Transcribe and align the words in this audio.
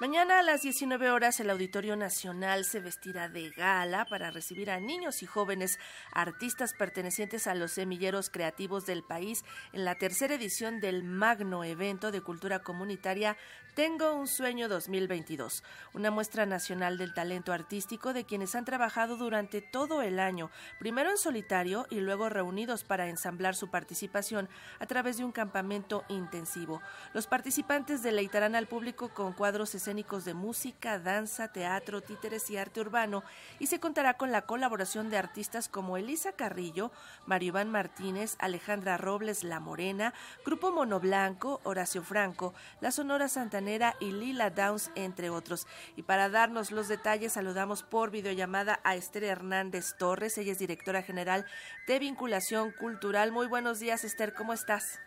Mañana 0.00 0.38
a 0.38 0.42
las 0.44 0.62
19 0.62 1.10
horas 1.10 1.40
el 1.40 1.50
Auditorio 1.50 1.96
Nacional 1.96 2.64
se 2.64 2.78
vestirá 2.78 3.28
de 3.28 3.50
gala 3.50 4.04
para 4.04 4.30
recibir 4.30 4.70
a 4.70 4.78
niños 4.78 5.24
y 5.24 5.26
jóvenes 5.26 5.76
artistas 6.12 6.72
pertenecientes 6.72 7.48
a 7.48 7.56
los 7.56 7.72
semilleros 7.72 8.30
creativos 8.30 8.86
del 8.86 9.02
país 9.02 9.42
en 9.72 9.84
la 9.84 9.96
tercera 9.96 10.36
edición 10.36 10.78
del 10.78 11.02
magno 11.02 11.64
evento 11.64 12.12
de 12.12 12.20
cultura 12.20 12.60
comunitaria 12.60 13.36
Tengo 13.74 14.14
un 14.14 14.28
sueño 14.28 14.68
2022, 14.68 15.62
una 15.94 16.10
muestra 16.12 16.46
nacional 16.46 16.96
del 16.96 17.14
talento 17.14 17.52
artístico 17.52 18.12
de 18.12 18.24
quienes 18.24 18.54
han 18.54 18.64
trabajado 18.64 19.16
durante 19.16 19.62
todo 19.62 20.02
el 20.02 20.18
año, 20.18 20.50
primero 20.78 21.10
en 21.10 21.18
solitario 21.18 21.86
y 21.90 22.00
luego 22.00 22.28
reunidos 22.28 22.82
para 22.82 23.08
ensamblar 23.08 23.54
su 23.54 23.68
participación 23.68 24.48
a 24.78 24.86
través 24.86 25.18
de 25.18 25.24
un 25.24 25.32
campamento 25.32 26.04
intensivo. 26.08 26.82
Los 27.14 27.26
participantes 27.26 28.02
deleitarán 28.02 28.54
al 28.56 28.66
público 28.66 29.10
con 29.10 29.32
cuadros 29.32 29.74
escénicos 29.88 30.26
de 30.26 30.34
música, 30.34 30.98
danza, 30.98 31.48
teatro, 31.48 32.02
títeres 32.02 32.50
y 32.50 32.58
arte 32.58 32.78
urbano 32.82 33.24
y 33.58 33.68
se 33.68 33.80
contará 33.80 34.18
con 34.18 34.30
la 34.30 34.42
colaboración 34.42 35.08
de 35.08 35.16
artistas 35.16 35.66
como 35.70 35.96
Elisa 35.96 36.32
Carrillo, 36.32 36.92
Mario 37.24 37.54
Martínez, 37.64 38.36
Alejandra 38.38 38.98
Robles 38.98 39.44
La 39.44 39.60
Morena, 39.60 40.12
Grupo 40.44 40.72
Mono 40.72 41.00
Blanco, 41.00 41.62
Horacio 41.64 42.02
Franco, 42.02 42.52
La 42.82 42.90
Sonora 42.90 43.28
Santanera 43.28 43.94
y 43.98 44.12
Lila 44.12 44.50
Downs, 44.50 44.90
entre 44.94 45.30
otros. 45.30 45.66
Y 45.96 46.02
para 46.02 46.28
darnos 46.28 46.70
los 46.70 46.88
detalles, 46.88 47.32
saludamos 47.32 47.82
por 47.82 48.10
videollamada 48.10 48.80
a 48.84 48.94
Esther 48.94 49.24
Hernández 49.24 49.96
Torres. 49.96 50.36
Ella 50.36 50.52
es 50.52 50.58
directora 50.58 51.00
general 51.00 51.46
de 51.86 51.98
Vinculación 51.98 52.72
Cultural. 52.72 53.32
Muy 53.32 53.46
buenos 53.46 53.80
días, 53.80 54.04
Esther, 54.04 54.34
¿cómo 54.34 54.52
estás? 54.52 55.00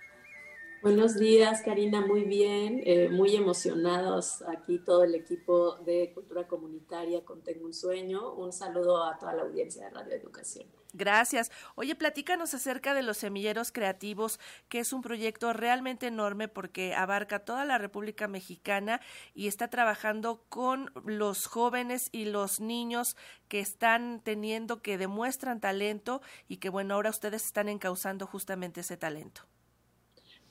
Buenos 0.81 1.19
días, 1.19 1.61
Karina, 1.63 2.01
muy 2.01 2.23
bien, 2.23 2.81
eh, 2.83 3.07
muy 3.09 3.35
emocionados 3.35 4.41
aquí 4.47 4.79
todo 4.79 5.03
el 5.03 5.13
equipo 5.13 5.75
de 5.75 6.11
Cultura 6.11 6.47
Comunitaria 6.47 7.23
con 7.23 7.43
Tengo 7.43 7.67
un 7.67 7.73
Sueño. 7.75 8.33
Un 8.33 8.51
saludo 8.51 9.03
a 9.03 9.15
toda 9.19 9.35
la 9.35 9.43
audiencia 9.43 9.83
de 9.85 9.91
Radio 9.91 10.15
Educación. 10.15 10.65
Gracias. 10.93 11.51
Oye, 11.75 11.93
platícanos 11.93 12.55
acerca 12.55 12.95
de 12.95 13.03
los 13.03 13.17
semilleros 13.17 13.71
creativos, 13.71 14.39
que 14.69 14.79
es 14.79 14.91
un 14.91 15.03
proyecto 15.03 15.53
realmente 15.53 16.07
enorme 16.07 16.47
porque 16.47 16.95
abarca 16.95 17.45
toda 17.45 17.63
la 17.63 17.77
República 17.77 18.27
Mexicana 18.27 19.01
y 19.35 19.45
está 19.47 19.67
trabajando 19.67 20.43
con 20.49 20.91
los 21.05 21.45
jóvenes 21.45 22.09
y 22.11 22.25
los 22.25 22.59
niños 22.59 23.15
que 23.49 23.59
están 23.59 24.19
teniendo, 24.23 24.81
que 24.81 24.97
demuestran 24.97 25.59
talento 25.59 26.23
y 26.47 26.57
que 26.57 26.69
bueno, 26.69 26.95
ahora 26.95 27.11
ustedes 27.11 27.45
están 27.45 27.69
encauzando 27.69 28.25
justamente 28.25 28.81
ese 28.81 28.97
talento. 28.97 29.43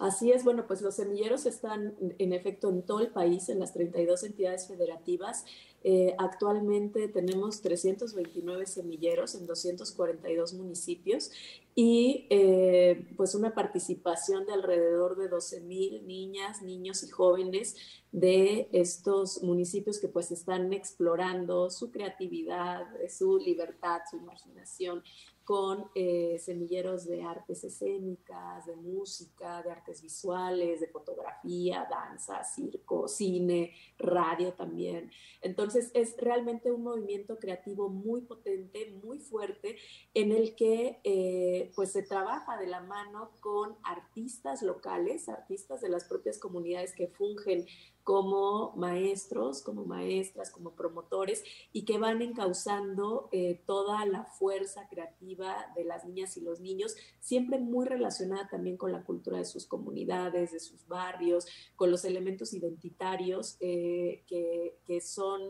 Así 0.01 0.33
es, 0.33 0.45
bueno, 0.45 0.67
pues 0.67 0.81
los 0.81 0.97
semilleros 0.97 1.45
están 1.45 1.95
en 2.19 2.33
efecto 2.33 2.71
en 2.71 2.81
todo 2.81 3.01
el 3.01 3.09
país, 3.09 3.51
en 3.51 3.59
las 3.59 3.75
32 3.75 4.25
entidades 4.25 4.67
federativas. 4.67 5.45
Eh, 5.85 6.15
actualmente 6.17 7.07
tenemos 7.09 7.61
329 7.61 8.65
semilleros 8.65 9.35
en 9.35 9.47
242 9.47 10.55
municipios 10.55 11.31
y 11.75 12.27
eh, 12.31 13.13
pues 13.19 13.35
una 13.35 13.55
participación 13.55 14.47
de 14.47 14.55
alrededor 14.55 15.19
de 15.19 15.29
12 15.29 15.61
mil 15.61 16.07
niñas, 16.07 16.63
niños 16.63 17.03
y 17.03 17.09
jóvenes 17.11 17.77
de 18.11 18.71
estos 18.73 19.43
municipios 19.43 19.99
que 19.99 20.09
pues 20.09 20.31
están 20.31 20.73
explorando 20.73 21.69
su 21.69 21.91
creatividad, 21.91 22.87
su 23.11 23.39
libertad, 23.39 24.01
su 24.11 24.17
imaginación 24.17 25.03
con 25.45 25.91
eh, 25.95 26.39
semilleros 26.39 27.07
de 27.07 27.23
artes 27.23 27.65
escénicas, 27.65 28.67
de 28.67 28.77
música, 28.77 29.63
de 29.63 29.71
artes 29.71 30.03
visuales, 30.03 30.81
de 30.81 30.87
fotografía, 30.87 31.87
danza, 31.91 32.45
circo, 32.45 33.09
cine, 33.09 33.73
radio 33.99 34.53
también. 34.53 35.11
Entonces 35.43 35.91
es 35.95 36.17
realmente 36.19 36.71
un 36.71 36.83
movimiento 36.83 37.39
creativo 37.39 37.89
muy 37.89 38.23
potente, 38.23 38.93
muy 39.03 39.19
fuerte, 39.19 39.77
en 40.15 40.33
el 40.33 40.55
que 40.55 41.01
eh, 41.05 41.73
pues 41.75 41.93
se 41.93 42.03
trabaja 42.03 42.59
de 42.59 42.67
la 42.67 42.81
mano 42.81 43.33
con 43.41 43.77
artistas 43.83 44.63
locales, 44.63 45.29
artistas 45.29 45.81
de 45.81 45.89
las 45.89 46.05
propias 46.05 46.39
comunidades 46.39 46.95
que 46.95 47.09
fungen 47.09 47.67
como 48.05 48.73
maestros, 48.77 49.63
como 49.63 49.85
maestras, 49.85 50.51
como 50.51 50.73
promotores 50.73 51.45
y 51.73 51.85
que 51.85 51.99
van 51.99 52.23
encauzando 52.23 53.29
eh, 53.33 53.61
toda 53.67 54.07
la 54.07 54.25
fuerza 54.25 54.89
creativa 54.89 55.67
de 55.77 55.85
las 55.85 56.05
niñas 56.05 56.37
y 56.37 56.41
los 56.41 56.61
niños, 56.61 56.97
siempre 57.21 57.59
muy 57.59 57.87
relacionada 57.87 58.49
también 58.49 58.77
con 58.77 58.93
la 58.93 59.05
cultura 59.05 59.39
de 59.39 59.45
sus 59.45 59.67
comunidades, 59.67 60.53
de 60.53 60.61
sus 60.61 60.87
barrios, 60.89 61.47
con 61.77 61.91
los 61.91 62.05
elementos 62.05 62.53
identitarios 62.53 63.57
eh, 63.61 64.25
que, 64.27 65.01
son 65.01 65.41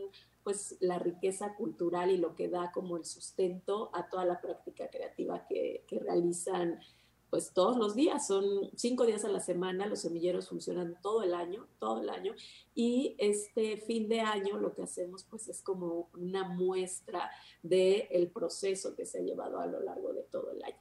pues 0.44 0.76
la 0.80 0.98
riqueza 0.98 1.54
cultural 1.54 2.10
y 2.10 2.16
lo 2.16 2.34
que 2.34 2.48
da 2.48 2.72
como 2.72 2.96
el 2.96 3.04
sustento 3.04 3.90
a 3.92 4.08
toda 4.08 4.24
la 4.24 4.40
práctica 4.40 4.88
creativa 4.88 5.46
que 5.48 5.84
realizan 5.90 6.78
pues 7.30 7.52
todos 7.52 7.76
los 7.76 7.94
días, 7.94 8.26
son 8.26 8.44
cinco 8.76 9.06
días 9.06 9.24
a 9.24 9.28
la 9.28 9.40
semana, 9.40 9.86
los 9.86 10.00
semilleros 10.00 10.48
funcionan 10.48 10.98
todo 11.00 11.22
el 11.22 11.32
año, 11.32 11.66
todo 11.78 12.00
el 12.00 12.10
año, 12.10 12.34
y 12.74 13.14
este 13.18 13.76
fin 13.76 14.08
de 14.08 14.20
año 14.20 14.58
lo 14.58 14.74
que 14.74 14.82
hacemos 14.82 15.24
pues 15.24 15.48
es 15.48 15.62
como 15.62 16.10
una 16.14 16.48
muestra 16.48 17.30
del 17.62 18.06
el 18.10 18.28
proceso 18.28 18.94
que 18.96 19.06
se 19.06 19.18
ha 19.18 19.22
llevado 19.22 19.60
a 19.60 19.66
lo 19.66 19.80
largo 19.80 20.12
de 20.12 20.22
todo 20.24 20.50
el 20.50 20.62
año 20.64 20.79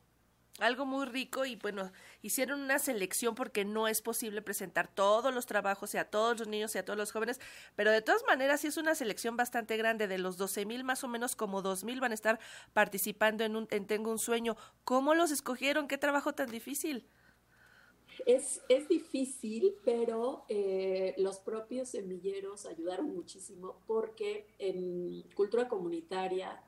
algo 0.59 0.85
muy 0.85 1.05
rico 1.05 1.45
y 1.45 1.55
bueno, 1.55 1.91
hicieron 2.21 2.61
una 2.61 2.79
selección 2.79 3.35
porque 3.35 3.65
no 3.65 3.87
es 3.87 4.01
posible 4.01 4.41
presentar 4.41 4.87
todos 4.87 5.33
los 5.33 5.45
trabajos 5.45 5.93
y 5.93 5.97
a 5.97 6.09
todos 6.09 6.39
los 6.39 6.47
niños 6.47 6.75
y 6.75 6.77
a 6.77 6.85
todos 6.85 6.97
los 6.97 7.11
jóvenes, 7.11 7.39
pero 7.75 7.91
de 7.91 8.01
todas 8.01 8.23
maneras 8.27 8.61
sí 8.61 8.67
es 8.67 8.77
una 8.77 8.95
selección 8.95 9.37
bastante 9.37 9.77
grande, 9.77 10.07
de 10.07 10.17
los 10.17 10.37
12 10.37 10.65
mil 10.65 10.83
más 10.83 11.03
o 11.03 11.07
menos 11.07 11.35
como 11.35 11.61
dos 11.61 11.83
mil 11.83 11.99
van 11.99 12.11
a 12.11 12.15
estar 12.15 12.39
participando 12.73 13.43
en, 13.43 13.55
un, 13.55 13.67
en 13.71 13.85
Tengo 13.85 14.11
un 14.11 14.19
Sueño. 14.19 14.57
¿Cómo 14.83 15.13
los 15.15 15.31
escogieron? 15.31 15.87
¿Qué 15.87 15.97
trabajo 15.97 16.33
tan 16.33 16.49
difícil? 16.49 17.07
Es, 18.25 18.61
es 18.67 18.87
difícil, 18.87 19.75
pero 19.83 20.45
eh, 20.49 21.15
los 21.17 21.39
propios 21.39 21.89
semilleros 21.89 22.65
ayudaron 22.65 23.13
muchísimo 23.15 23.81
porque 23.87 24.47
en 24.59 25.23
cultura 25.35 25.67
comunitaria 25.67 26.61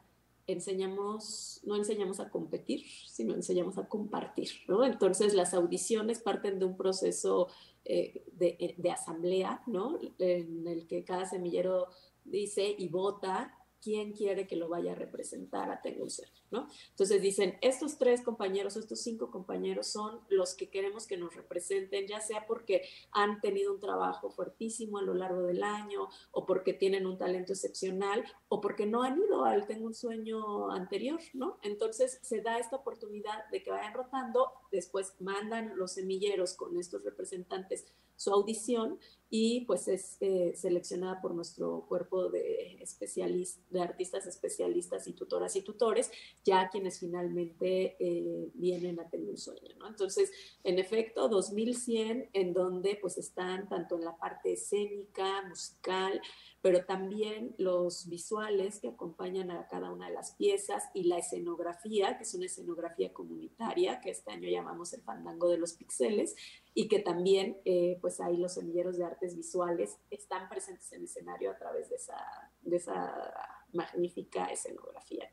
enseñamos, 0.47 1.62
no 1.63 1.75
enseñamos 1.75 2.19
a 2.19 2.29
competir, 2.29 2.84
sino 3.07 3.34
enseñamos 3.34 3.78
a 3.78 3.88
compartir, 3.88 4.50
¿no? 4.68 4.84
Entonces 4.84 5.34
las 5.34 5.53
audiciones 5.53 6.19
parten 6.19 6.59
de 6.59 6.66
un 6.66 6.78
proceso 6.78 7.47
eh, 7.85 8.24
de, 8.34 8.75
de, 8.78 8.91
asamblea, 8.91 9.62
¿no? 9.68 10.00
En 10.19 10.68
el 10.68 10.88
que 10.88 11.03
cada 11.03 11.25
semillero 11.25 11.88
dice 12.25 12.75
y 12.78 12.90
vota 12.90 13.60
quién 13.81 14.14
quiere 14.14 14.47
que 14.47 14.56
lo 14.56 14.69
vaya 14.69 14.92
a 14.92 14.96
representar 14.96 15.69
a 15.72 15.81
un 16.00 16.09
¿no? 16.52 16.68
Entonces 16.90 17.22
dicen, 17.22 17.58
estos 17.62 17.97
tres 17.97 18.22
compañeros, 18.22 18.75
estos 18.75 19.02
cinco 19.02 19.31
compañeros 19.31 19.88
son 19.88 20.22
los 20.30 20.53
que 20.53 20.69
queremos 20.69 21.08
que 21.08 21.18
nos 21.18 21.36
representen, 21.36 22.08
ya 22.08 22.19
sea 22.19 22.46
porque 22.46 22.84
han 23.12 23.42
tenido 23.42 23.74
un 23.74 23.80
trabajo 23.80 24.30
fuertísimo 24.30 24.97
a 24.97 25.02
lo 25.02 25.14
largo 25.14 25.44
del 25.44 25.64
año, 25.64 26.08
o 26.31 26.46
porque 26.46 26.74
tienen 26.74 27.06
un 27.06 27.18
talento 27.18 27.53
excepcional, 27.53 28.24
o 28.50 28.62
porque 28.62 28.86
no 28.86 29.03
han 29.03 29.18
ido 29.18 29.46
al 29.46 29.66
Tengo 29.66 29.88
un 29.88 29.94
sueño 29.94 30.69
anterior, 30.72 31.19
¿no? 31.34 31.58
Entonces 31.62 32.19
se 32.22 32.42
da 32.42 32.59
esta 32.59 32.78
oportunidad 32.78 33.50
de 33.52 33.63
que 33.63 33.72
vayan 33.72 33.94
rotando, 33.94 34.52
después 34.72 35.16
mandan 35.19 35.78
los 35.78 35.94
semilleros 35.94 36.53
con 36.56 36.78
estos 36.78 37.03
representantes 37.03 37.86
su 38.21 38.31
audición 38.31 38.99
y 39.33 39.61
pues 39.61 39.87
es 39.87 40.17
eh, 40.19 40.51
seleccionada 40.55 41.21
por 41.21 41.33
nuestro 41.33 41.85
cuerpo 41.87 42.29
de, 42.29 42.77
especialistas, 42.81 43.63
de 43.69 43.81
artistas 43.81 44.27
especialistas 44.27 45.07
y 45.07 45.13
tutoras 45.13 45.55
y 45.55 45.61
tutores, 45.61 46.11
ya 46.43 46.69
quienes 46.69 46.99
finalmente 46.99 47.95
eh, 47.97 48.49
vienen 48.53 48.99
a 48.99 49.09
tener 49.09 49.29
un 49.29 49.37
sueño. 49.37 49.69
Entonces, 49.87 50.31
en 50.65 50.77
efecto, 50.79 51.29
2100 51.29 52.29
en 52.33 52.53
donde 52.53 52.99
pues 53.01 53.17
están 53.17 53.69
tanto 53.69 53.95
en 53.95 54.03
la 54.03 54.18
parte 54.18 54.51
escénica, 54.53 55.41
musical, 55.47 56.21
pero 56.62 56.86
también 56.86 57.56
los 57.58 58.08
visuales 58.08 58.80
que 58.80 58.90
acompañan 58.90 59.50
a 59.52 59.68
cada 59.68 59.92
una 59.92 60.08
de 60.08 60.13
las 60.13 60.36
piezas 60.36 60.84
y 60.94 61.04
la 61.04 61.18
escenografía, 61.18 62.18
que 62.18 62.24
es 62.24 62.34
una 62.36 62.46
escenografía 62.46 63.12
comunitaria, 63.13 64.00
que 64.00 64.12
este 64.12 64.31
año 64.31 64.50
llamamos 64.50 64.94
el 64.94 65.02
fandango 65.02 65.50
de 65.50 65.58
los 65.58 65.74
pixeles, 65.74 66.36
y 66.74 66.88
que 66.88 67.00
también 67.00 67.58
eh, 67.66 67.98
pues 68.02 68.22
ahí 68.22 68.38
los 68.38 68.54
semilleros 68.54 68.98
de 68.98 69.06
artes 69.06 69.36
visuales 69.36 69.98
están 70.10 70.48
presentes 70.50 70.92
en 70.92 71.00
el 71.00 71.06
escenario 71.06 71.52
a 71.52 71.58
través 71.58 71.90
de 71.90 71.96
esa, 71.96 72.18
de 72.62 72.78
esa 72.78 73.34
magnífica 73.74 74.46
escenografía 74.46 75.30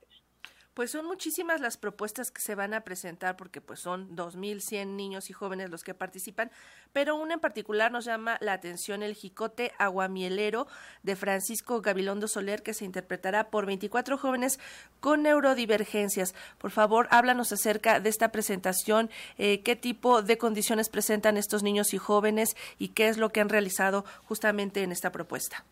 pues 0.78 0.92
son 0.92 1.06
muchísimas 1.06 1.60
las 1.60 1.76
propuestas 1.76 2.30
que 2.30 2.40
se 2.40 2.54
van 2.54 2.72
a 2.72 2.82
presentar 2.82 3.36
porque 3.36 3.60
pues 3.60 3.80
son 3.80 4.14
2100 4.14 4.96
niños 4.96 5.28
y 5.28 5.32
jóvenes 5.32 5.70
los 5.70 5.82
que 5.82 5.92
participan, 5.92 6.52
pero 6.92 7.16
una 7.16 7.34
en 7.34 7.40
particular 7.40 7.90
nos 7.90 8.04
llama 8.04 8.38
la 8.40 8.52
atención 8.52 9.02
el 9.02 9.16
Jicote 9.16 9.72
Aguamielero 9.78 10.68
de 11.02 11.16
Francisco 11.16 11.80
Gabilondo 11.80 12.28
Soler 12.28 12.62
que 12.62 12.74
se 12.74 12.84
interpretará 12.84 13.50
por 13.50 13.66
24 13.66 14.18
jóvenes 14.18 14.60
con 15.00 15.24
neurodivergencias. 15.24 16.32
Por 16.58 16.70
favor, 16.70 17.08
háblanos 17.10 17.50
acerca 17.50 17.98
de 17.98 18.10
esta 18.10 18.30
presentación, 18.30 19.10
eh, 19.36 19.62
qué 19.64 19.74
tipo 19.74 20.22
de 20.22 20.38
condiciones 20.38 20.90
presentan 20.90 21.38
estos 21.38 21.64
niños 21.64 21.92
y 21.92 21.98
jóvenes 21.98 22.50
y 22.78 22.90
qué 22.90 23.08
es 23.08 23.18
lo 23.18 23.30
que 23.30 23.40
han 23.40 23.48
realizado 23.48 24.04
justamente 24.28 24.84
en 24.84 24.92
esta 24.92 25.10
propuesta. 25.10 25.64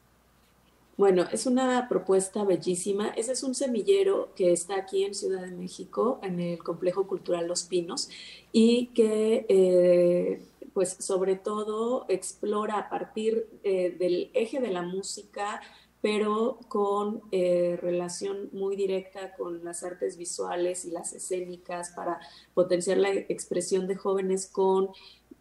Bueno, 0.96 1.26
es 1.31 1.44
una 1.44 1.88
propuesta 1.90 2.44
bellísima. 2.44 3.08
Ese 3.08 3.32
es 3.32 3.43
un 3.43 3.54
semillero 3.54 4.31
que 4.34 4.52
está 4.52 4.76
aquí 4.76 5.04
en 5.04 5.14
Ciudad 5.14 5.43
de 5.43 5.50
México, 5.50 6.19
en 6.22 6.40
el 6.40 6.58
Complejo 6.62 7.06
Cultural 7.06 7.46
Los 7.46 7.64
Pinos, 7.64 8.08
y 8.50 8.87
que, 8.94 9.44
eh, 9.50 10.43
pues, 10.72 10.96
sobre 10.98 11.37
todo 11.37 12.06
explora 12.08 12.78
a 12.78 12.88
partir 12.88 13.46
eh, 13.62 13.94
del 13.98 14.31
eje 14.32 14.58
de 14.58 14.70
la 14.70 14.81
música, 14.82 15.60
pero 16.00 16.60
con 16.69 17.20
eh, 17.31 17.78
relación 17.81 18.48
muy 18.52 18.75
directa 18.75 19.34
con 19.37 19.64
las 19.64 19.82
artes 19.82 20.16
visuales 20.16 20.87
y 20.87 20.93
las 20.93 21.12
escénicas 21.12 21.90
para 21.90 22.20
potenciar 22.54 22.96
la 22.96 23.10
expresión 23.12 23.87
de 23.87 23.96
jóvenes 23.96 24.46
con 24.46 24.88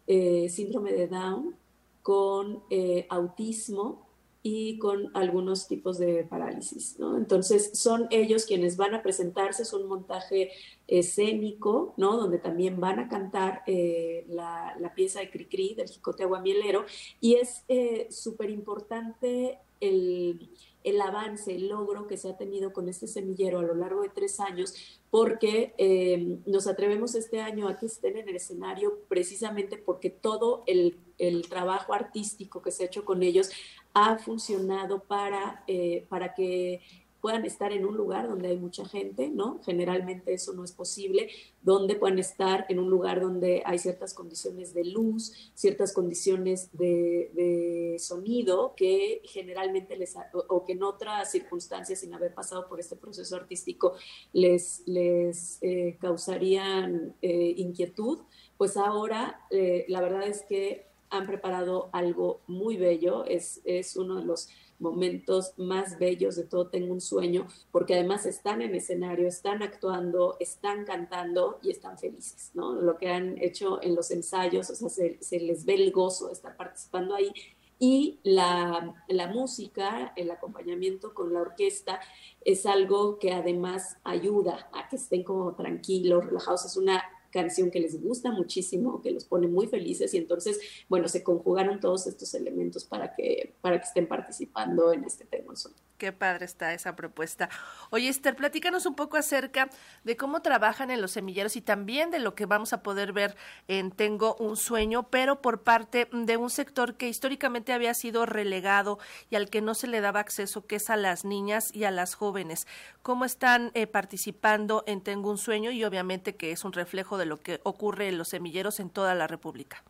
síndrome 0.06 0.92
de 0.92 1.08
Down, 1.08 1.56
con 2.02 2.62
autismo 3.08 4.05
y 4.48 4.78
con 4.78 5.10
algunos 5.16 5.66
tipos 5.66 5.98
de 5.98 6.22
parálisis, 6.22 7.00
¿no? 7.00 7.16
Entonces 7.16 7.72
son 7.76 8.06
ellos 8.10 8.46
quienes 8.46 8.76
van 8.76 8.94
a 8.94 9.02
presentarse, 9.02 9.64
es 9.64 9.72
un 9.72 9.88
montaje 9.88 10.52
escénico, 10.86 11.94
¿no? 11.96 12.16
Donde 12.16 12.38
también 12.38 12.78
van 12.78 13.00
a 13.00 13.08
cantar 13.08 13.64
eh, 13.66 14.24
la, 14.28 14.92
pieza 14.94 15.18
de 15.18 15.32
Cricri 15.32 15.74
del 15.74 15.88
Jicote 15.88 16.22
Aguamielero 16.22 16.84
y 17.20 17.34
es 17.34 17.64
eh, 17.66 18.06
súper 18.08 18.50
importante 18.50 19.58
el, 19.80 20.48
el 20.84 21.00
avance, 21.00 21.52
el 21.52 21.66
logro 21.66 22.06
que 22.06 22.16
se 22.16 22.28
ha 22.28 22.36
tenido 22.36 22.72
con 22.72 22.88
este 22.88 23.08
semillero 23.08 23.58
a 23.58 23.62
lo 23.64 23.74
largo 23.74 24.02
de 24.02 24.10
tres 24.10 24.38
años, 24.38 25.00
porque 25.10 25.74
eh, 25.76 26.38
nos 26.46 26.68
atrevemos 26.68 27.16
este 27.16 27.40
año 27.40 27.66
a 27.66 27.78
que 27.78 27.86
estén 27.86 28.16
en 28.16 28.28
el 28.28 28.36
escenario 28.36 29.00
precisamente 29.08 29.76
porque 29.76 30.10
todo 30.10 30.62
el, 30.68 30.96
el 31.18 31.48
trabajo 31.48 31.94
artístico 31.94 32.62
que 32.62 32.70
se 32.70 32.82
ha 32.82 32.86
hecho 32.86 33.04
con 33.04 33.22
ellos 33.22 33.50
ha 33.94 34.18
funcionado 34.18 35.00
para, 35.00 35.64
eh, 35.66 36.04
para 36.10 36.34
que 36.34 36.82
puedan 37.22 37.46
estar 37.46 37.72
en 37.72 37.86
un 37.86 37.96
lugar 37.96 38.28
donde 38.28 38.48
hay 38.48 38.58
mucha 38.58 38.84
gente, 38.84 39.30
¿no? 39.30 39.58
Generalmente 39.64 40.34
eso 40.34 40.52
no 40.52 40.62
es 40.62 40.72
posible, 40.72 41.30
donde 41.62 41.96
puedan 41.96 42.18
estar 42.18 42.66
en 42.68 42.78
un 42.78 42.90
lugar 42.90 43.20
donde 43.20 43.62
hay 43.64 43.78
ciertas 43.78 44.12
condiciones 44.12 44.74
de 44.74 44.84
luz, 44.84 45.32
ciertas 45.54 45.94
condiciones 45.94 46.68
de, 46.72 47.96
sonido 47.98 48.74
que 48.76 49.22
generalmente 49.24 49.96
les, 49.96 50.14
o, 50.34 50.64
que 50.64 50.74
en 50.74 50.82
otras 50.82 51.32
circunstancias, 51.32 52.00
sin 52.00 52.12
haber 52.12 52.34
pasado 52.34 52.68
por 52.68 52.78
este 52.78 52.96
proceso 52.96 53.34
artístico, 53.34 53.94
les, 54.34 54.82
les 54.86 55.58
eh, 55.62 55.96
causarían 55.98 57.16
eh, 57.22 57.54
inquietud, 57.56 58.20
pues 58.58 58.76
ahora 58.76 59.40
la 59.88 60.00
verdad 60.00 60.28
es 60.28 60.42
que 60.42 60.86
han 61.16 61.26
preparado 61.26 61.90
algo 61.92 62.40
muy 62.46 62.76
bello, 62.76 63.24
es, 63.24 63.60
es 63.64 63.96
uno 63.96 64.16
de 64.16 64.24
los 64.24 64.48
momentos 64.78 65.54
más 65.56 65.98
bellos 65.98 66.36
de 66.36 66.44
todo 66.44 66.68
Tengo 66.68 66.92
un 66.92 67.00
sueño, 67.00 67.46
porque 67.70 67.94
además 67.94 68.26
están 68.26 68.62
en 68.62 68.74
escenario, 68.74 69.26
están 69.26 69.62
actuando, 69.62 70.36
están 70.40 70.84
cantando 70.84 71.58
y 71.62 71.70
están 71.70 71.98
felices, 71.98 72.50
¿no? 72.54 72.72
Lo 72.72 72.96
que 72.96 73.08
han 73.08 73.38
hecho 73.38 73.82
en 73.82 73.94
los 73.94 74.10
ensayos, 74.10 74.70
o 74.70 74.74
sea, 74.74 74.88
se, 74.88 75.40
les 75.40 75.64
ve 75.64 75.74
el 75.74 75.92
gozo 75.92 76.26
de 76.26 76.34
estar 76.34 76.56
participando 76.56 77.14
ahí. 77.14 77.32
Y 77.78 78.20
la, 78.22 78.94
la 79.08 79.26
música, 79.28 80.14
el 80.16 80.30
acompañamiento 80.30 81.12
con 81.12 81.34
la 81.34 81.42
orquesta, 81.42 82.00
es 82.42 82.64
algo 82.64 83.18
que 83.18 83.32
además 83.32 83.98
ayuda 84.02 84.70
a 84.72 84.88
que 84.88 84.96
estén 84.96 85.22
como 85.22 85.54
tranquilos, 85.54 86.24
relajados. 86.24 86.64
Es 86.64 86.78
una 86.78 87.02
canción 87.36 87.70
que 87.70 87.80
les 87.80 88.00
gusta 88.00 88.30
muchísimo, 88.30 89.02
que 89.02 89.10
los 89.10 89.26
pone 89.26 89.46
muy 89.46 89.66
felices 89.66 90.14
y 90.14 90.16
entonces, 90.16 90.58
bueno, 90.88 91.06
se 91.06 91.22
conjugaron 91.22 91.80
todos 91.80 92.06
estos 92.06 92.32
elementos 92.32 92.84
para 92.84 93.12
que, 93.14 93.54
para 93.60 93.78
que 93.78 93.86
estén 93.86 94.06
participando 94.06 94.90
en 94.92 95.04
este 95.04 95.26
tema. 95.26 95.52
Qué 95.98 96.12
padre 96.12 96.44
está 96.44 96.74
esa 96.74 96.94
propuesta. 96.94 97.48
Oye, 97.90 98.08
Esther, 98.08 98.36
platícanos 98.36 98.84
un 98.84 98.94
poco 98.94 99.16
acerca 99.16 99.70
de 100.04 100.16
cómo 100.16 100.42
trabajan 100.42 100.90
en 100.90 101.00
los 101.00 101.12
semilleros 101.12 101.56
y 101.56 101.62
también 101.62 102.10
de 102.10 102.18
lo 102.18 102.34
que 102.34 102.44
vamos 102.44 102.74
a 102.74 102.82
poder 102.82 103.14
ver 103.14 103.34
en 103.66 103.90
Tengo 103.90 104.36
un 104.36 104.56
sueño, 104.56 105.08
pero 105.08 105.40
por 105.40 105.62
parte 105.62 106.08
de 106.12 106.36
un 106.36 106.50
sector 106.50 106.96
que 106.96 107.08
históricamente 107.08 107.72
había 107.72 107.94
sido 107.94 108.26
relegado 108.26 108.98
y 109.30 109.36
al 109.36 109.48
que 109.48 109.62
no 109.62 109.74
se 109.74 109.86
le 109.86 110.02
daba 110.02 110.20
acceso, 110.20 110.66
que 110.66 110.76
es 110.76 110.90
a 110.90 110.96
las 110.96 111.24
niñas 111.24 111.74
y 111.74 111.84
a 111.84 111.90
las 111.90 112.14
jóvenes. 112.14 112.66
¿Cómo 113.02 113.24
están 113.24 113.70
eh, 113.74 113.86
participando 113.86 114.84
en 114.86 115.00
Tengo 115.00 115.30
un 115.30 115.38
sueño 115.38 115.70
y 115.70 115.82
obviamente 115.84 116.36
que 116.36 116.52
es 116.52 116.64
un 116.64 116.72
reflejo 116.72 117.16
de 117.16 117.25
lo 117.28 117.40
que 117.40 117.60
ocurre 117.62 118.08
en 118.08 118.18
los 118.18 118.28
semilleros 118.28 118.80
en 118.80 118.90
toda 118.90 119.14
la 119.14 119.26
República? 119.26 119.82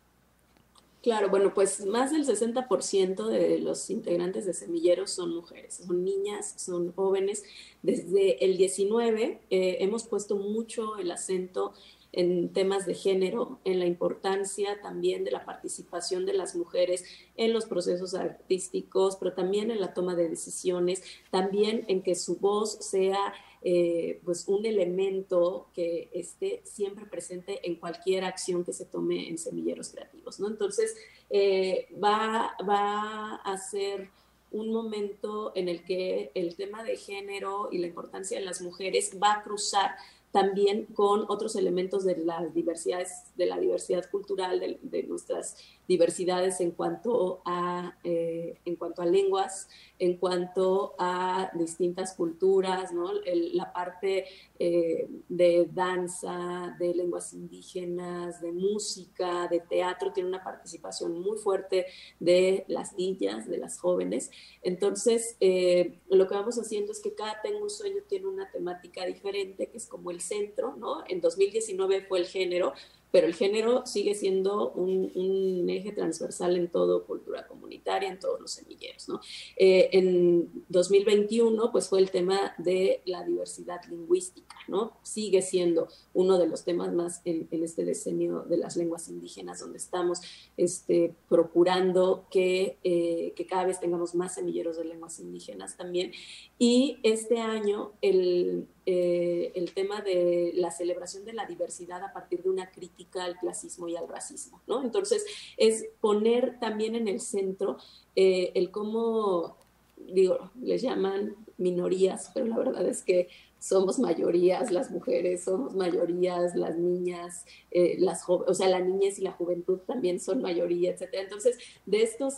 Claro, 1.03 1.29
bueno, 1.29 1.53
pues 1.53 1.85
más 1.85 2.11
del 2.11 2.25
60% 2.25 3.27
de 3.27 3.59
los 3.59 3.89
integrantes 3.89 4.45
de 4.45 4.53
semilleros 4.53 5.11
son 5.11 5.33
mujeres, 5.33 5.81
son 5.85 6.03
niñas, 6.03 6.55
son 6.57 6.91
jóvenes. 6.91 7.43
Desde 7.81 8.43
el 8.43 8.57
19 8.57 9.39
eh, 9.49 9.77
hemos 9.79 10.03
puesto 10.05 10.35
mucho 10.35 10.97
el 10.97 11.11
acento 11.11 11.73
en 12.11 12.51
temas 12.51 12.85
de 12.85 12.95
género, 12.95 13.59
en 13.63 13.79
la 13.79 13.85
importancia 13.85 14.81
también 14.81 15.23
de 15.23 15.31
la 15.31 15.45
participación 15.45 16.25
de 16.25 16.33
las 16.33 16.55
mujeres 16.55 17.05
en 17.35 17.53
los 17.53 17.65
procesos 17.65 18.15
artísticos, 18.15 19.17
pero 19.17 19.33
también 19.33 19.71
en 19.71 19.79
la 19.79 19.93
toma 19.93 20.15
de 20.15 20.27
decisiones, 20.27 21.03
también 21.31 21.85
en 21.87 22.01
que 22.01 22.15
su 22.15 22.37
voz 22.37 22.71
sea 22.81 23.33
eh, 23.61 24.19
pues 24.23 24.47
un 24.47 24.65
elemento 24.65 25.67
que 25.73 26.09
esté 26.13 26.61
siempre 26.63 27.05
presente 27.05 27.59
en 27.67 27.75
cualquier 27.75 28.23
acción 28.23 28.63
que 28.63 28.73
se 28.73 28.85
tome 28.85 29.29
en 29.29 29.37
semilleros 29.37 29.89
creativos, 29.89 30.39
¿no? 30.39 30.47
Entonces, 30.47 30.95
eh, 31.29 31.87
va, 32.01 32.55
va 32.67 33.35
a 33.35 33.57
ser 33.57 34.09
un 34.51 34.71
momento 34.71 35.51
en 35.55 35.67
el 35.67 35.83
que 35.83 36.31
el 36.33 36.55
tema 36.55 36.83
de 36.83 36.95
género 36.95 37.69
y 37.71 37.79
la 37.79 37.87
importancia 37.87 38.39
de 38.39 38.45
las 38.45 38.61
mujeres 38.61 39.17
va 39.21 39.33
a 39.33 39.43
cruzar 39.43 39.91
también 40.31 40.85
con 40.93 41.25
otros 41.29 41.55
elementos 41.55 42.03
de 42.03 42.17
las 42.17 42.53
diversidades, 42.53 43.23
de 43.35 43.45
la 43.45 43.59
diversidad 43.59 44.09
cultural, 44.09 44.59
de, 44.59 45.03
nuestras 45.03 45.57
diversidades 45.87 46.59
en 46.59 46.71
cuanto 46.71 47.41
a, 47.45 47.97
eh, 48.03 48.59
en 48.65 48.75
cuanto 48.75 49.01
a 49.01 49.05
lenguas, 49.05 49.69
en 49.99 50.17
cuanto 50.17 50.95
a 50.99 51.49
distintas 51.53 52.13
culturas, 52.13 52.91
¿no? 52.91 53.11
la 53.53 53.71
parte 53.71 54.25
eh, 54.59 55.07
de 55.29 55.67
danza, 55.71 56.75
de 56.79 56.93
lenguas 56.93 57.33
indígenas, 57.33 58.41
de 58.41 58.51
música, 58.51 59.47
de 59.47 59.61
teatro, 59.61 60.11
tiene 60.11 60.29
una 60.29 60.43
participación 60.43 61.19
muy 61.21 61.37
fuerte 61.37 61.85
de 62.19 62.65
las 62.67 62.93
niñas, 62.93 63.47
de 63.47 63.57
las 63.57 63.79
jóvenes. 63.79 64.29
Entonces, 64.61 65.37
eh, 65.39 65.99
lo 66.09 66.27
que 66.27 66.35
vamos 66.35 66.57
haciendo 66.57 66.91
es 66.91 67.01
que 67.01 67.13
cada 67.13 67.41
Tengo 67.41 67.63
un 67.63 67.69
sueño 67.69 68.01
tiene 68.07 68.27
una 68.27 68.51
temática 68.51 69.05
diferente, 69.05 69.67
que 69.67 69.77
es 69.77 69.87
como 69.87 70.11
el 70.11 70.21
centro, 70.21 70.75
¿no? 70.75 71.03
En 71.07 71.21
2019 71.21 72.05
fue 72.07 72.19
el 72.19 72.25
género, 72.25 72.73
pero 73.17 73.25
el 73.25 73.33
género 73.33 73.83
sigue 73.87 74.13
siendo 74.13 74.73
un, 74.73 75.67
eje 75.67 75.91
transversal 75.91 76.55
en 76.55 76.67
todo 76.67 77.03
cultura 77.03 77.47
comunitaria, 77.47 78.09
en 78.09 78.19
todos 78.19 78.39
los 78.39 78.51
semilleros. 78.51 79.09
¿no? 79.09 79.19
Eh, 79.55 79.89
en 79.93 80.63
2021, 80.69 81.71
pues 81.71 81.89
fue 81.89 81.97
el 81.97 82.11
tema 82.11 82.53
de 82.59 83.01
la 83.05 83.23
diversidad 83.23 83.83
lingüística, 83.89 84.55
¿no? 84.67 84.99
Sigue 85.01 85.41
siendo 85.41 85.87
uno 86.13 86.37
de 86.37 86.45
los 86.45 86.63
temas 86.63 86.93
más 86.93 87.21
en, 87.25 87.47
este 87.49 87.83
diseño 87.83 88.43
de 88.43 88.57
las 88.57 88.77
lenguas 88.77 89.09
indígenas, 89.09 89.61
donde 89.61 89.79
estamos 89.79 90.21
este, 90.55 91.15
procurando 91.27 92.27
eh, 92.35 93.33
que 93.35 93.47
cada 93.47 93.65
vez 93.65 93.79
tengamos 93.79 94.13
más 94.13 94.35
semilleros 94.35 94.77
de 94.77 94.85
lenguas 94.85 95.19
indígenas 95.19 95.75
también. 95.75 96.11
Y 96.59 96.99
este 97.01 97.39
año, 97.39 97.93
el 98.03 98.67
eh, 98.89 99.51
el 99.55 99.73
tema 99.73 99.99
de 99.99 100.53
la 100.55 100.71
celebración 100.71 101.25
de 101.25 101.33
la 101.33 101.45
diversidad 101.45 102.01
a 102.05 102.13
partir 102.13 102.41
de 102.41 102.49
una 102.49 102.71
crítica 102.71 103.25
al 103.25 103.37
clasismo 103.37 103.89
y 103.89 103.97
al 103.97 104.07
racismo, 104.07 104.61
¿no? 104.65 104.81
Entonces, 104.81 105.25
es 105.57 105.89
poner 105.99 106.57
también 106.61 106.95
en 106.95 107.09
el 107.09 107.19
centro 107.19 107.75
eh, 108.15 108.53
el 108.55 108.71
cómo, 108.71 109.57
digo, 109.97 110.51
les 110.61 110.81
llaman 110.81 111.35
minorías, 111.57 112.31
pero 112.33 112.45
la 112.45 112.57
verdad 112.57 112.87
es 112.87 113.03
que 113.03 113.27
somos 113.59 113.99
mayorías 113.99 114.71
las 114.71 114.89
mujeres, 114.89 115.43
somos 115.43 115.75
mayorías 115.75 116.55
las 116.55 116.77
niñas, 116.77 117.43
eh, 117.71 117.97
las 117.99 118.23
o 118.29 118.53
sea, 118.53 118.69
la 118.69 118.79
niñez 118.79 119.19
y 119.19 119.23
la 119.23 119.33
juventud 119.33 119.79
también 119.79 120.21
son 120.21 120.41
mayoría, 120.41 120.91
etcétera. 120.91 121.23
Entonces, 121.23 121.57
de 121.85 122.03
estos 122.03 122.35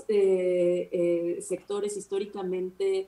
sectores 1.47 1.95
históricamente 1.95 3.07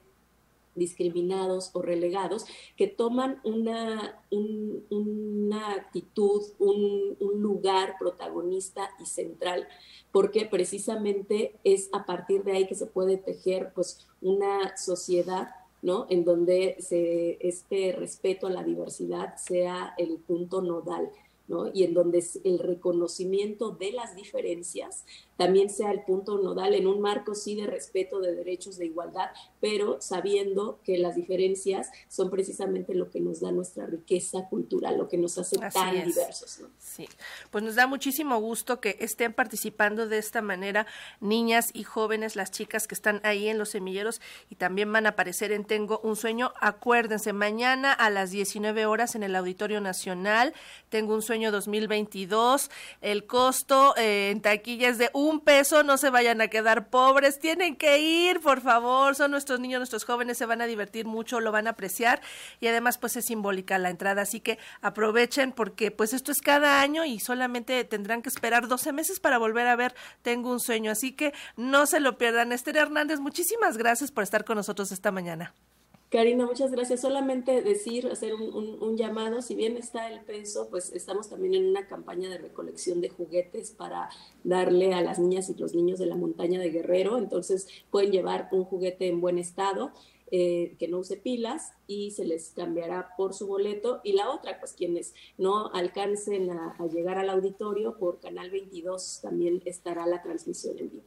discriminados 0.75 1.71
o 1.73 1.81
relegados, 1.81 2.45
que 2.77 2.87
toman 2.87 3.41
una, 3.43 4.23
una 4.29 5.73
actitud, 5.73 6.43
un, 6.59 7.17
lugar 7.41 7.95
protagonista 7.99 8.91
y 9.01 9.05
central, 9.05 9.67
porque 10.11 10.45
precisamente 10.45 11.55
es 11.63 11.89
a 11.91 12.05
partir 12.05 12.43
de 12.43 12.53
ahí 12.53 12.67
que 12.67 12.75
se 12.75 12.85
puede 12.85 13.17
tejer 13.17 13.71
pues, 13.73 14.07
una 14.21 14.77
sociedad 14.77 15.49
¿no? 15.81 16.05
en 16.09 16.23
donde 16.23 16.77
se, 16.79 17.37
este 17.45 17.93
respeto 17.93 18.47
a 18.47 18.51
la 18.51 18.63
diversidad 18.63 19.35
sea 19.37 19.93
el 19.97 20.17
punto 20.17 20.61
nodal. 20.61 21.09
¿no? 21.47 21.69
y 21.73 21.83
en 21.83 21.93
donde 21.93 22.23
el 22.45 22.59
reconocimiento 22.59 23.71
de 23.71 23.91
las 23.91 24.15
diferencias 24.15 25.03
también 25.35 25.69
sea 25.69 25.91
el 25.91 26.03
punto 26.03 26.37
nodal 26.37 26.73
en 26.75 26.87
un 26.87 27.01
marco 27.01 27.35
sí 27.35 27.55
de 27.55 27.67
respeto 27.67 28.21
de 28.21 28.33
derechos 28.33 28.77
de 28.77 28.85
igualdad, 28.85 29.31
pero 29.61 30.01
sabiendo 30.01 30.79
que 30.83 30.97
las 30.97 31.15
diferencias 31.15 31.89
son 32.09 32.29
precisamente 32.29 32.95
lo 32.95 33.09
que 33.09 33.21
nos 33.21 33.39
da 33.39 33.51
nuestra 33.51 33.85
riqueza 33.85 34.49
cultural, 34.49 34.97
lo 34.97 35.07
que 35.07 35.17
nos 35.17 35.37
hace 35.37 35.57
tan 35.57 36.03
diversos. 36.03 36.61
Sí, 36.79 37.07
pues 37.51 37.63
nos 37.63 37.75
da 37.75 37.87
muchísimo 37.87 38.39
gusto 38.39 38.81
que 38.81 38.97
estén 38.99 39.33
participando 39.33 40.07
de 40.07 40.17
esta 40.17 40.41
manera 40.41 40.87
niñas 41.19 41.69
y 41.73 41.83
jóvenes, 41.83 42.35
las 42.35 42.51
chicas 42.51 42.87
que 42.87 42.95
están 42.95 43.21
ahí 43.23 43.47
en 43.47 43.59
los 43.59 43.69
semilleros 43.69 44.19
y 44.49 44.55
también 44.55 44.91
van 44.91 45.05
a 45.05 45.09
aparecer 45.09 45.51
en 45.51 45.63
Tengo 45.63 45.99
un 46.03 46.15
sueño. 46.15 46.51
Acuérdense, 46.59 47.31
mañana 47.31 47.93
a 47.93 48.09
las 48.09 48.31
19 48.31 48.87
horas 48.87 49.15
en 49.15 49.23
el 49.23 49.35
Auditorio 49.35 49.79
Nacional, 49.79 50.53
Tengo 50.89 51.13
un 51.13 51.21
sueño 51.21 51.51
2022, 51.51 52.71
el 53.01 53.25
costo 53.27 53.95
eh, 53.95 54.31
en 54.31 54.41
taquilla 54.41 54.89
es 54.89 54.97
de 54.97 55.09
un 55.13 55.39
peso, 55.39 55.83
no 55.83 55.97
se 55.97 56.09
vayan 56.09 56.41
a 56.41 56.47
quedar 56.47 56.89
pobres, 56.89 57.39
tienen 57.39 57.75
que 57.75 57.99
ir, 57.99 58.41
por 58.41 58.61
favor, 58.61 59.15
son 59.15 59.31
nuestros 59.31 59.50
niños, 59.59 59.79
nuestros 59.79 60.05
jóvenes, 60.05 60.37
se 60.37 60.45
van 60.45 60.61
a 60.61 60.65
divertir 60.65 61.05
mucho, 61.05 61.39
lo 61.39 61.51
van 61.51 61.67
a 61.67 61.71
apreciar 61.71 62.21
y 62.59 62.67
además 62.67 62.97
pues 62.97 63.15
es 63.15 63.25
simbólica 63.25 63.77
la 63.77 63.89
entrada, 63.89 64.21
así 64.21 64.39
que 64.39 64.57
aprovechen 64.81 65.51
porque 65.51 65.91
pues 65.91 66.13
esto 66.13 66.31
es 66.31 66.41
cada 66.41 66.81
año 66.81 67.05
y 67.05 67.19
solamente 67.19 67.83
tendrán 67.83 68.21
que 68.21 68.29
esperar 68.29 68.67
12 68.67 68.93
meses 68.93 69.19
para 69.19 69.37
volver 69.37 69.67
a 69.67 69.75
ver 69.75 69.95
Tengo 70.21 70.51
un 70.51 70.59
sueño, 70.59 70.91
así 70.91 71.13
que 71.13 71.33
no 71.57 71.85
se 71.85 71.99
lo 71.99 72.17
pierdan. 72.17 72.51
Esther 72.51 72.77
Hernández, 72.77 73.19
muchísimas 73.19 73.77
gracias 73.77 74.11
por 74.11 74.23
estar 74.23 74.45
con 74.45 74.57
nosotros 74.57 74.91
esta 74.91 75.11
mañana. 75.11 75.53
Karina, 76.11 76.45
muchas 76.45 76.71
gracias. 76.71 76.99
Solamente 76.99 77.61
decir, 77.61 78.07
hacer 78.07 78.33
un, 78.35 78.97
llamado, 78.97 79.41
si 79.41 79.55
bien 79.55 79.77
está 79.77 80.11
el 80.11 80.19
peso, 80.19 80.67
pues 80.69 80.91
estamos 80.91 81.29
también 81.29 81.53
en 81.55 81.69
una 81.69 81.87
campaña 81.87 82.29
de 82.29 82.37
recolección 82.37 82.99
de 82.99 83.07
juguetes 83.07 83.71
para 83.71 84.09
darle 84.43 84.93
a 84.93 85.01
las 85.01 85.19
niñas 85.19 85.49
y 85.49 85.55
los 85.55 85.73
niños 85.73 85.99
de 85.99 86.07
la 86.07 86.17
montaña 86.17 86.59
de 86.59 86.69
Guerrero. 86.69 87.17
Entonces 87.17 87.65
pueden 87.89 88.11
llevar 88.11 88.49
un 88.51 88.65
juguete 88.65 89.07
en 89.07 89.21
buen 89.21 89.37
estado. 89.39 89.93
Eh, 90.33 90.77
que 90.79 90.87
no 90.87 90.99
use 90.99 91.17
pilas 91.17 91.73
y 91.87 92.11
se 92.11 92.23
les 92.23 92.53
cambiará 92.55 93.15
por 93.17 93.33
su 93.33 93.47
boleto. 93.47 93.99
Y 94.03 94.13
la 94.13 94.29
otra, 94.31 94.59
pues 94.59 94.73
quienes 94.73 95.13
no 95.37 95.67
alcancen 95.73 96.49
a, 96.51 96.75
a 96.79 96.87
llegar 96.87 97.17
al 97.17 97.29
auditorio, 97.29 97.97
por 97.97 98.21
Canal 98.21 98.49
22 98.49 99.19
también 99.21 99.61
estará 99.65 100.05
la 100.07 100.21
transmisión 100.21 100.77
en 100.79 100.89
vivo. 100.89 101.03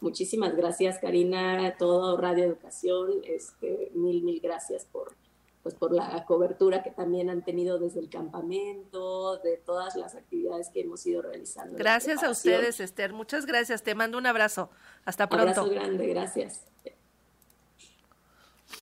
Muchísimas 0.00 0.54
gracias, 0.54 0.98
Karina, 0.98 1.74
todo 1.78 2.16
Radio 2.16 2.44
Educación, 2.44 3.22
este, 3.24 3.90
mil, 3.94 4.22
mil 4.22 4.40
gracias 4.40 4.84
por, 4.84 5.14
pues, 5.62 5.74
por 5.74 5.92
la 5.92 6.24
cobertura 6.26 6.82
que 6.82 6.90
también 6.90 7.30
han 7.30 7.42
tenido 7.42 7.78
desde 7.78 8.00
el 8.00 8.10
campamento, 8.10 9.38
de 9.38 9.56
todas 9.56 9.96
las 9.96 10.14
actividades 10.14 10.68
que 10.68 10.82
hemos 10.82 11.06
ido 11.06 11.22
realizando. 11.22 11.78
Gracias 11.78 12.22
a 12.22 12.30
ustedes, 12.30 12.78
Esther. 12.78 13.14
Muchas 13.14 13.46
gracias. 13.46 13.82
Te 13.82 13.94
mando 13.94 14.18
un 14.18 14.26
abrazo. 14.26 14.70
Hasta 15.06 15.28
pronto. 15.28 15.62
Abrazo 15.62 15.70
grande, 15.70 16.06
gracias. 16.08 16.66